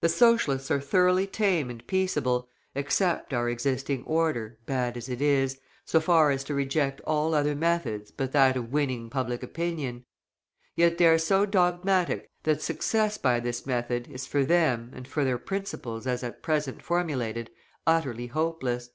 [0.00, 5.60] The Socialists are thoroughly tame and peaceable, accept our existing order, bad as it is,
[5.84, 10.06] so far as to reject all other methods but that of winning public opinion.
[10.76, 15.24] Yet they are so dogmatic that success by this method is for them, and for
[15.24, 17.50] their principles as at present formulated,
[17.86, 18.88] utterly hopeless.